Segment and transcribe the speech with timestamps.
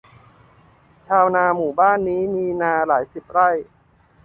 [1.07, 3.49] ชาวนาหมู่บ้านนี้มีนาหลายสิบไร่